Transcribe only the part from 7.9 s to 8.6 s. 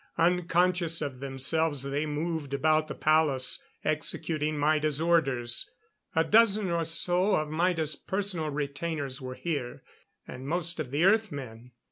personal